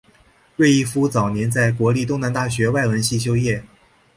[0.57, 3.63] 芮逸夫早年在国立东南大学外文系修业。